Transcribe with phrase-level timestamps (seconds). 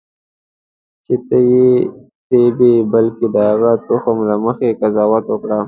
[1.05, 1.65] چې ته یې
[2.31, 5.57] رېبې بلکې د هغه تخم له مخې قضاوت وکړه.